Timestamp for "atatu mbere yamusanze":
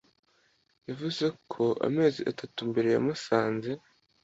2.31-3.71